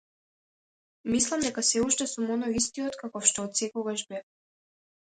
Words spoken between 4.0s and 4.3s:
бев.